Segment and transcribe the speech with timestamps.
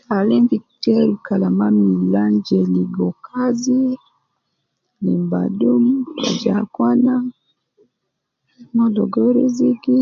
[0.00, 3.82] Taalim gi geeru kalama milan je ligo kazi,
[5.02, 5.84] lim badum,
[6.26, 7.14] aju akwana
[8.74, 10.00] ,mon logo riziki